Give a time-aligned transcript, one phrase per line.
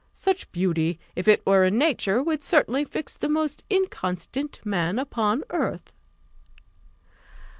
[0.13, 5.43] Such beauty, if it were in nature, would certainly fix the most inconstant man upon
[5.51, 5.93] earth."